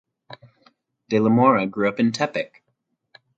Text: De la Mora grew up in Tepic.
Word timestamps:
De 1.09 1.19
la 1.19 1.29
Mora 1.29 1.67
grew 1.67 1.87
up 1.87 1.99
in 1.99 2.11
Tepic. 2.11 2.63